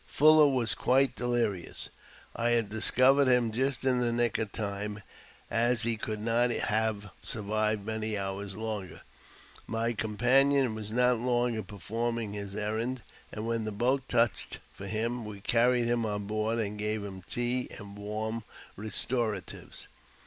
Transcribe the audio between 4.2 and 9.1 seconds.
of time, as he could not have survived many hours longer.